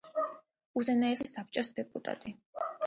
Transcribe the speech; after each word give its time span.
უზენაესი 0.81 1.31
საბჭოს 1.35 1.73
დეპუტატი. 1.83 2.39